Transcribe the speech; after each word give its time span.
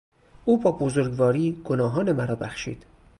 او 0.45 0.59
با 0.59 0.71
بزرگواری 0.71 1.61
گناهان 1.65 2.11
مرا 2.11 2.35
بخشید. 2.35 2.85